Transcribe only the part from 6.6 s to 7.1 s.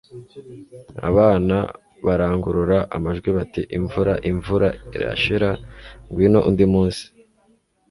munsi."